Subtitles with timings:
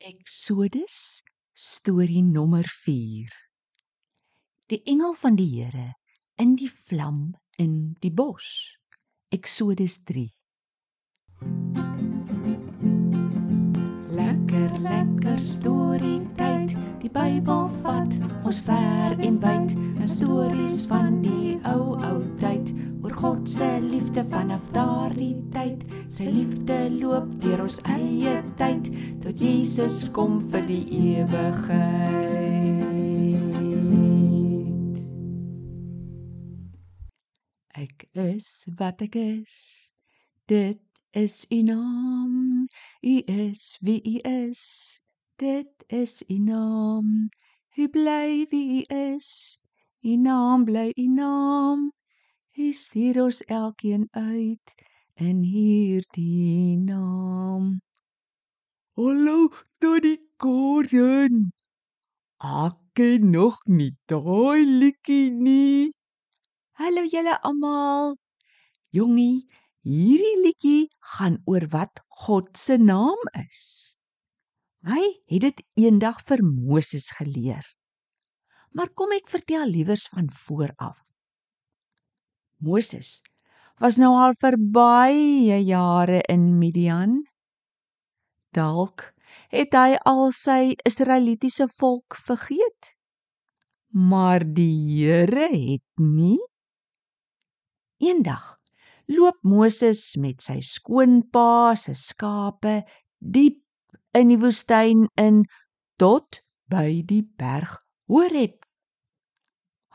[0.00, 1.20] Eksodus
[1.52, 3.28] storie nommer 4
[4.72, 5.90] Die engel van die Here
[6.40, 8.78] in die vlam in die bos.
[9.28, 10.24] Eksodus 3
[14.16, 16.72] Lekker lekker storie tyd.
[17.04, 19.76] Die Bybel vat ons ver en wyd.
[20.00, 20.08] 'n
[24.60, 25.84] vanaf daardie tyd.
[26.10, 28.90] Sy liefde loop deur ons eie tyd
[29.22, 30.84] tot Jesus kom vir die
[31.16, 32.60] ewigheid.
[37.74, 39.90] Ek is wat ek is.
[40.46, 40.80] Dit
[41.12, 42.66] is u naam.
[43.02, 45.00] U is wie u is.
[45.38, 47.30] Dit is u naam.
[47.76, 48.84] U bly wie u
[49.14, 49.58] is?
[50.04, 51.90] U naam bly u naam
[52.60, 54.74] u stuur ons elkeen uit
[55.14, 57.78] in hierdie naam
[59.00, 59.48] Hallo,
[59.80, 61.52] Tony Gordon.
[62.44, 65.92] Ek ken nog nie daai liedjie nie.
[66.76, 68.18] Hallo julle almal.
[68.92, 69.46] Jongie,
[69.86, 73.62] hierdie liedjie gaan oor wat God se naam is.
[74.84, 75.00] Hy
[75.32, 77.64] het dit eendag vir Moses geleer.
[78.76, 81.09] Maar kom ek vertel liewers van voor af.
[82.60, 83.20] Moses
[83.80, 87.22] was nou al vir baie jare in Midian.
[88.52, 89.10] Dalk
[89.50, 92.92] het hy al sy Israelitiese volk vergeet.
[93.90, 96.38] Maar die Here het nie.
[98.00, 98.58] Eendag
[99.10, 102.80] loop Moses met sy skoonpa se skape
[103.18, 103.62] diep
[104.14, 105.42] in die woestyn in
[106.00, 107.78] tot by die berg
[108.10, 108.59] Horeb.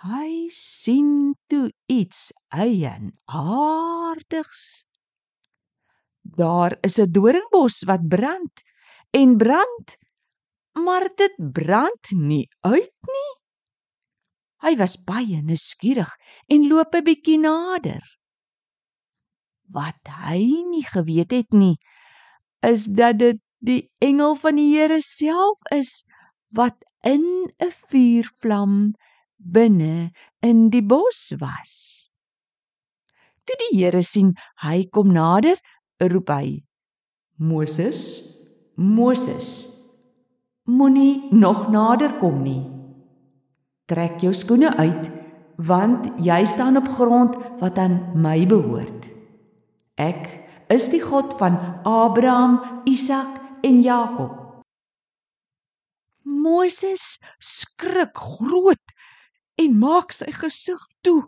[0.04, 4.64] Hy sien toe iets eienaardigs.
[6.22, 8.64] Daar is 'n doringbos wat brand
[9.12, 9.98] en brand,
[10.74, 13.34] maar dit brand nie uit nie.
[14.66, 16.12] Hy was baie nuuskierig
[16.48, 18.04] en loop 'n bietjie nader.
[19.72, 21.78] Wat hy nie geweet het nie,
[22.60, 26.04] is dat dit die engel van die Here self is
[26.50, 28.94] wat in 'n vuurvlam
[29.38, 31.74] binne in die bos was.
[33.46, 35.60] Toe die Here sien hy kom nader,
[36.02, 36.64] roep hy:
[37.38, 38.00] "Moses,
[38.76, 39.50] Moses,
[40.66, 42.64] moenie nog nader kom nie.
[43.86, 45.12] Trek jou skoene uit,
[45.58, 49.06] want jy staan op grond wat aan my behoort.
[49.96, 50.26] Ek
[50.74, 54.42] is die God van Abraham, Isak en Jakob."
[56.46, 58.85] Moses skrik groot
[59.62, 61.22] en maak sy gesig toe.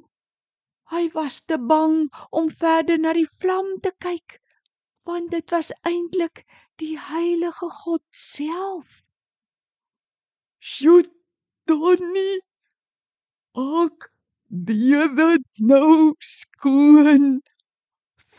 [0.92, 4.40] Hy was te bang om verder na die vlam te kyk,
[5.08, 6.46] want dit was eintlik
[6.80, 9.02] die heilige God self.
[10.60, 11.04] Sjoe,
[11.68, 12.40] Tony.
[13.58, 14.08] Ek
[14.48, 17.40] die dit nou skoon.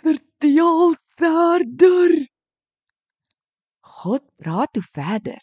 [0.00, 2.14] Vertel verder.
[3.98, 5.42] God praat toe verder.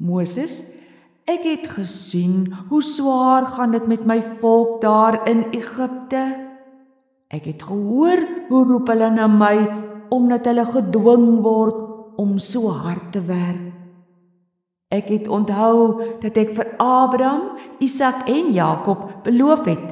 [0.00, 0.60] Moses,
[1.30, 6.22] ek het gesien hoe swaar gaan dit met my volk daar in Egipte.
[7.30, 9.56] Ek het gehoor hoe roep hulle na my
[10.10, 11.76] omdat hulle gedwing word
[12.18, 13.68] om so hard te werk.
[14.90, 19.86] Ek het onthou dat ek vir Abraham, Isak en Jakob beloof het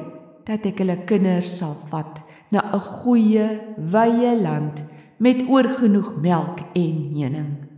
[0.49, 2.19] dat ek hulle kinders sal vat
[2.51, 4.83] na 'n goeie, wye land
[5.17, 7.68] met oorgenoeg melk en honing.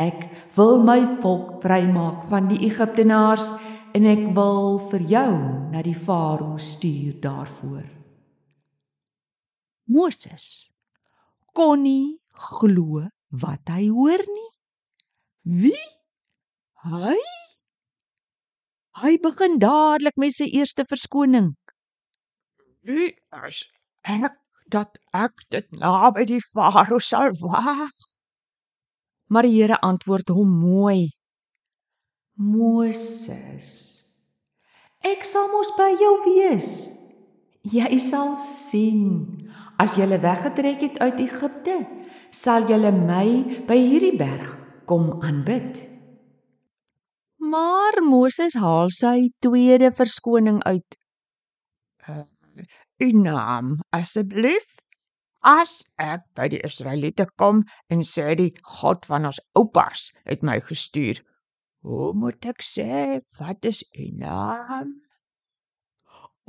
[0.00, 0.24] Ek
[0.56, 3.50] wil my volk vrymaak van die Egiptenaars
[3.96, 5.32] en ek wil vir jou
[5.72, 7.84] na die Farao stuur daarvoor.
[9.90, 10.70] Moses
[11.52, 12.16] kon nie
[12.48, 13.08] glo
[13.42, 14.50] wat hy hoor nie.
[15.62, 15.86] Wie?
[16.86, 17.16] Hy?
[19.00, 21.52] Hy begin dadelik met sy eerste verskoning.
[22.86, 23.12] Wie
[23.48, 23.64] is
[24.08, 24.38] ek
[24.72, 27.90] dat ek dit na by die farao sal wag?
[29.30, 31.10] Maar die Here antwoord hom mooi.
[32.40, 33.68] Moses,
[35.06, 36.88] ek sal mos by jou wees.
[37.70, 39.50] Jy sal sien
[39.80, 41.76] as jy weggetrek het uit Egipte,
[42.32, 43.26] sal jy my
[43.68, 44.50] by hierdie berg
[44.88, 45.84] kom aanbid.
[47.38, 50.96] Maar Moses haal sy tweede verskoning uit.
[52.08, 52.24] Uh,
[53.00, 54.80] u naam asseblief
[55.42, 60.60] as ek by die Israeliete kom en sê die God van ons oupas het my
[60.60, 61.20] gestuur.
[61.82, 64.98] Hoe moet ek sê wat is u naam?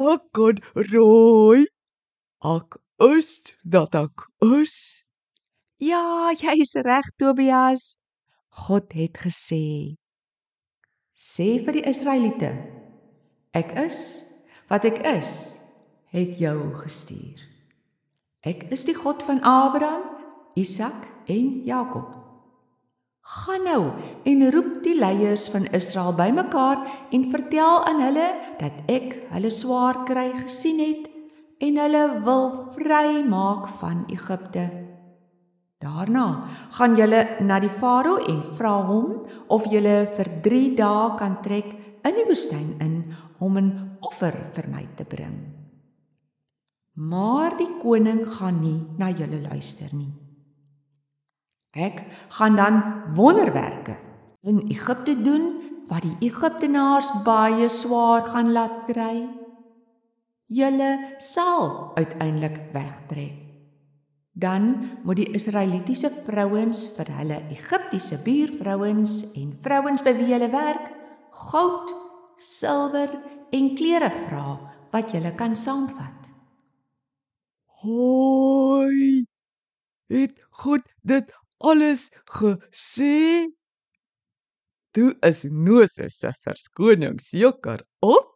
[0.02, 0.60] Ek kan
[0.92, 1.68] rooi.
[2.44, 4.76] Ek is dat ek is.
[5.82, 7.96] Ja, jy's reg Tobias.
[8.68, 9.96] God het gesê:
[11.16, 12.52] Sê vir die Israeliete:
[13.56, 14.02] Ek is
[14.68, 15.32] wat ek is,
[16.12, 17.51] het jou gestuur.
[18.42, 20.02] Ek is die God van Abraham,
[20.58, 22.16] Isak en Jakob.
[23.22, 23.92] Gaan nou
[24.26, 26.82] en roep die leiers van Israel bymekaar
[27.14, 28.26] en vertel aan hulle
[28.58, 31.06] dat ek hulle swaar kry gesien het
[31.62, 34.66] en hulle wil vrymaak van Egipte.
[35.78, 36.26] Daarna
[36.80, 39.22] gaan julle na die Farao en vra hom
[39.54, 41.70] of julle vir 3 dae kan trek
[42.02, 43.02] in die woestyn in
[43.38, 45.51] om 'n offer vir my te bring.
[47.02, 50.12] Maar die koning gaan nie na julle luister nie.
[51.72, 52.04] Ek
[52.38, 52.82] gaan dan
[53.18, 53.96] wonderwerke
[54.46, 55.48] in Egipte doen
[55.90, 59.24] wat die Egiptenaars baie swaar gaan laat kry.
[60.52, 60.92] Julle
[61.24, 63.38] sal uiteindelik wegtrek.
[64.32, 70.88] Dan moet die Israelitiese vrouens vir hulle Egiptiese buurvrouens en vrouens by wie hulle werk
[71.50, 71.92] goud,
[72.38, 73.12] silwer
[73.52, 74.56] en klere vra
[74.94, 76.21] wat julle kan saamvat.
[77.82, 79.26] Hoi.
[80.12, 83.48] Het God dit alles gesê?
[84.94, 88.30] Toe is Moses se verskoning seker op.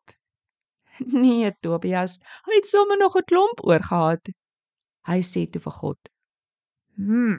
[1.12, 2.16] Nee, Tobias,
[2.48, 4.32] hy het sommer nog 'n klomp oorgehad.
[5.10, 6.00] Hy sê toe vir God:
[6.96, 7.38] Hm.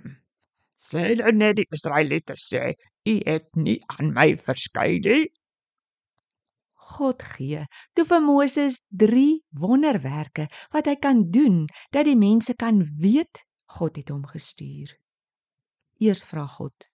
[0.78, 2.74] Sê hulle net die Israeliete sê,
[3.08, 5.32] "U het nie aan my verskyn nie."
[6.86, 12.84] God gee toe vir Moses 3 wonderwerke wat hy kan doen dat die mense kan
[13.02, 13.42] weet
[13.76, 14.92] God het hom gestuur.
[15.98, 16.86] Eers vra God: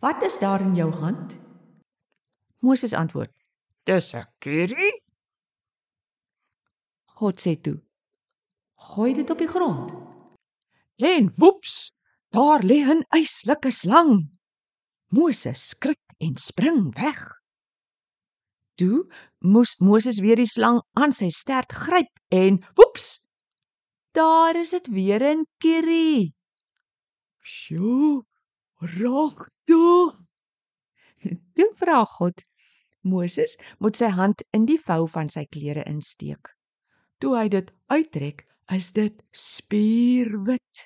[0.00, 1.36] "Wat is daar in jou hand?"
[2.60, 3.32] Moses antwoord:
[3.84, 5.02] Dis 'n curry.
[7.18, 7.82] God sê toe:
[8.74, 9.92] "Gooi dit op die grond."
[10.96, 11.94] En woeps,
[12.30, 14.30] daar lê 'n yslike slang.
[15.08, 17.37] Moses skrik en spring weg.
[18.78, 19.04] Toe
[19.42, 23.24] moes Moses weer die slang aan sy stert gryp en woeps,
[24.14, 26.32] daar is dit weer 'n curry.
[27.42, 28.22] Sjoe.
[28.80, 30.14] Raak toe.
[31.56, 32.44] Toe vra God:
[33.02, 36.52] Moses moet sy hand in die vou van sy klere insteek.
[37.18, 40.84] Toe hy dit uittrek, is dit spierwit.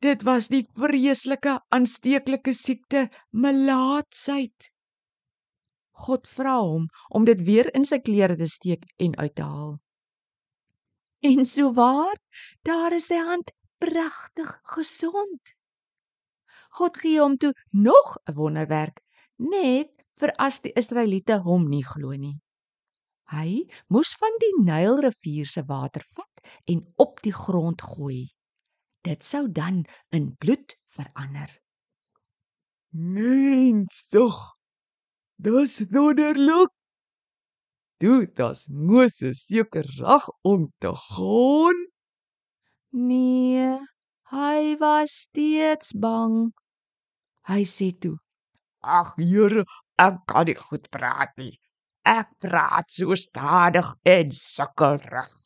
[0.00, 4.70] Dit was die vreeslike aansteeklike siekte melaatsheid.
[6.06, 9.78] God vra hom om dit weer in sy klere te steek en uit te haal.
[11.20, 12.16] En so waar,
[12.64, 15.54] daar is sy hand pragtig gesond.
[16.78, 19.02] God gee hom toe nog 'n wonderwerk,
[19.36, 22.38] net vir as die Israeliete hom nie glo nie.
[23.30, 28.28] Hy moes van die Nylrivier se water vat en op die grond gooi.
[29.06, 31.50] Dit sou dan in bloed verander.
[32.90, 34.59] Mensig.
[35.40, 36.68] Dis wonderlik.
[37.96, 41.78] Toe das Moses seker reg om te gaan.
[42.92, 43.78] Nee,
[44.34, 46.52] hy was steeds bang.
[47.48, 48.18] Hy sê toe:
[48.84, 49.64] Ag Here,
[49.96, 51.56] ek kan nie goed praat nie.
[52.04, 55.36] Ek praat so stadig en sukkerig.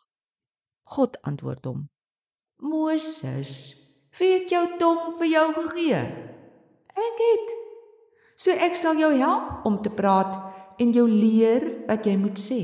[0.91, 1.83] God antwoord hom:
[2.59, 3.75] Moses,
[4.19, 6.07] wie het jou tong vir jou gegee?
[6.95, 7.61] Ek het.
[8.37, 10.35] So ek sal jou help om te praat
[10.83, 12.63] en jou leer wat jy moet sê.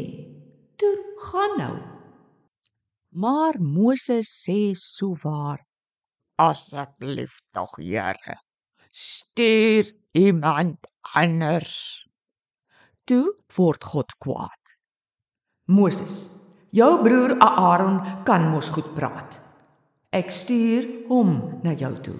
[0.80, 0.94] Toe
[1.28, 1.74] gaan nou.
[3.14, 5.62] Maar Moses sê souwaar:
[6.38, 8.38] Asseblief tog, Here.
[8.90, 12.06] Stuur iemand anders.
[13.06, 14.74] Toe word God kwaad.
[15.70, 16.30] Moses,
[16.74, 19.38] jou broer Aaron kan mos goed praat.
[20.10, 22.18] Ek stuur hom na jou toe.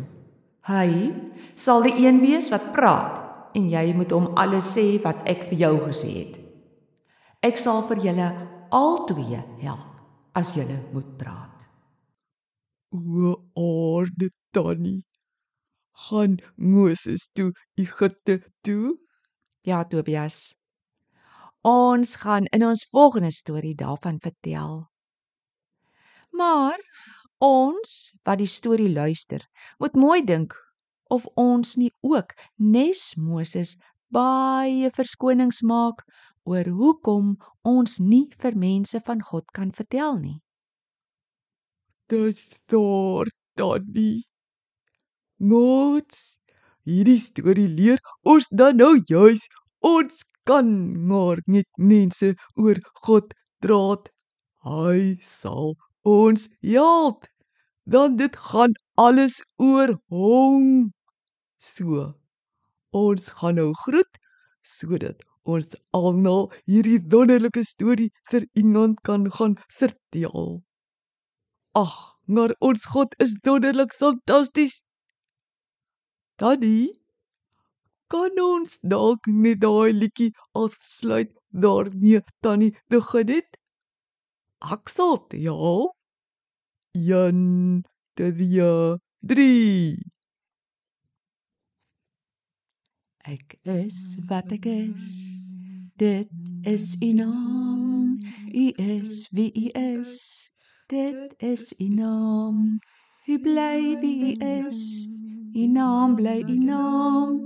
[0.71, 1.11] Hy
[1.59, 5.59] sal die een wees wat praat en jy moet hom alles sê wat ek vir
[5.65, 6.39] jou gesê het.
[7.43, 8.29] Ek sal vir julle
[8.71, 9.87] albei help
[10.37, 11.67] as julle moet praat.
[12.95, 15.05] O aarde tannie.
[16.09, 18.97] Gaan Moses toe Egipte toe?
[19.67, 20.55] Ja, Tobias.
[21.67, 24.87] Ons gaan in ons volgende storie daarvan vertel.
[26.33, 26.79] Maar
[27.39, 29.45] ons wat die storie luister,
[29.79, 30.57] moet mooi dink
[31.11, 33.77] of ons nie ook nes Moses
[34.11, 36.05] baie verskonings maak
[36.49, 37.37] oor hoekom
[37.67, 40.39] ons nie vir mense van God kan vertel nie.
[42.11, 44.25] Dis daar tannie.
[45.39, 46.41] Mots.
[46.89, 49.45] Hierdie storie leer ons dan nou juis
[49.87, 50.71] ons kan
[51.11, 54.11] maar net mense oor God draat.
[54.65, 57.29] Hy sal ons help.
[57.85, 60.91] Dan dit gaan alles oor hom.
[61.61, 62.15] So.
[62.97, 64.19] Ons gaan nou groet
[64.67, 70.63] sodat ons almal hierdie wonderlike storie vir iemand kan gaan vertel.
[71.79, 71.95] Ag,
[72.27, 74.81] maar ons God is wonderlik fantasties.
[76.41, 76.99] Tannie,
[78.11, 83.59] kan ons dalk net daai liedjie afsluit daarmee Tannie begin het?
[84.61, 85.93] Aksel, ja.
[86.95, 87.85] 1
[88.17, 90.11] 2 3
[93.31, 93.97] Ek is
[94.27, 95.09] wat ek is.
[96.03, 96.31] Dit
[96.67, 98.19] is u naam.
[98.51, 100.15] U is wie u is.
[100.91, 102.81] Dit is u naam.
[103.31, 104.33] U bly wie u
[104.67, 104.81] is.
[105.55, 107.39] U naam bly u naam.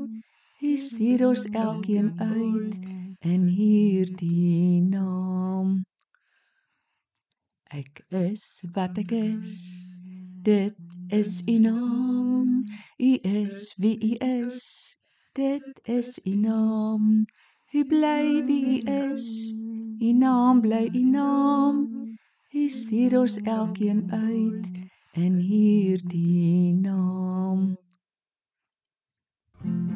[0.63, 2.81] U stuur ons elkeen uit
[3.21, 5.85] in hierdie naam.
[7.69, 9.61] Ek is wat ek is.
[10.49, 10.81] Dit
[11.13, 12.65] is u naam.
[12.97, 14.94] U is wie u is.
[15.35, 17.25] Dit is u naam.
[17.73, 19.27] U bly wie u is.
[19.99, 21.77] U naam bly u naam.
[22.51, 24.71] U stuur ons elkeen uit
[25.13, 27.75] in hierdie naam.
[29.65, 29.94] Thank you.